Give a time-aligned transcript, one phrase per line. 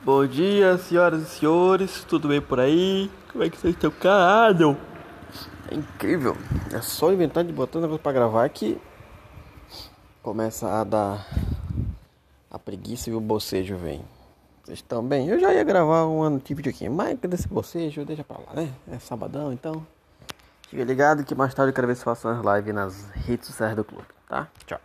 [0.00, 3.10] Bom dia, senhoras e senhores, tudo bem por aí?
[3.32, 3.90] Como é que vocês estão?
[3.90, 4.76] Caralho!
[5.68, 6.36] É incrível,
[6.72, 8.80] é só inventar de botar um negócio pra gravar que
[10.22, 11.26] começa a dar
[12.48, 14.04] a preguiça e o bocejo vem.
[14.62, 15.28] Vocês estão bem?
[15.28, 18.04] Eu já ia gravar um ano de vídeo aqui, mas cadê esse bocejo?
[18.04, 18.72] Deixa pra lá, né?
[18.92, 19.84] É sabadão, então.
[20.68, 23.74] Fica ligado que mais tarde eu quero ver se faço umas lives nas redes sociais
[23.74, 24.46] do clube, tá?
[24.64, 24.78] Tchau.